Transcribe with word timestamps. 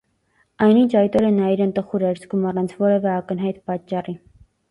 Այնինչ 0.67 0.87
այդ 1.01 1.17
օրը 1.19 1.27
նա 1.35 1.49
իրեն 1.57 1.73
տխուր 1.75 2.07
էր 2.09 2.21
զգում, 2.23 2.47
առանց 2.53 2.73
որևէ 2.81 3.13
ակնհայտ 3.17 3.63
պատճառի: 3.69 4.19